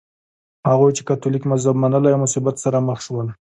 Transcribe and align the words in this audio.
هغوی 0.69 0.91
چې 0.97 1.01
کاتولیک 1.09 1.43
مذهب 1.51 1.75
منلی 1.83 2.11
و 2.13 2.21
مصیبت 2.25 2.55
سره 2.63 2.77
مخ 2.87 2.99
شول. 3.05 3.27